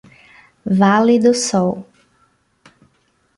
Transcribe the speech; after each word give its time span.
Vale 0.79 1.19
do 1.19 1.31
Sol 1.31 1.85